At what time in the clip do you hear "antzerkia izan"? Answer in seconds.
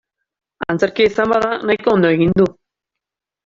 0.75-1.31